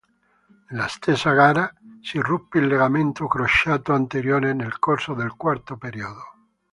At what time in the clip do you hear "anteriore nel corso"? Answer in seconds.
3.93-5.13